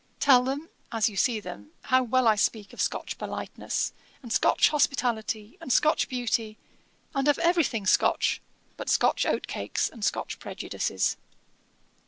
Tell 0.19 0.43
them, 0.43 0.71
as 0.91 1.09
you 1.09 1.15
see 1.15 1.39
them, 1.39 1.73
how 1.83 2.01
well 2.01 2.27
I 2.27 2.33
speak 2.35 2.73
of 2.73 2.81
Scotch 2.81 3.19
politeness, 3.19 3.93
and 4.23 4.33
Scotch 4.33 4.69
hospitality, 4.69 5.59
and 5.61 5.71
Scotch 5.71 6.09
beauty, 6.09 6.57
and 7.13 7.27
of 7.27 7.37
every 7.37 7.63
thing 7.63 7.85
Scotch, 7.85 8.41
but 8.77 8.89
Scotch 8.89 9.27
oat 9.27 9.45
cakes, 9.45 9.89
and 9.91 10.03
Scotch 10.03 10.39
prejudices. 10.39 11.17